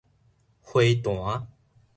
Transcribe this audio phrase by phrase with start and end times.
[0.63, 1.45] 花壇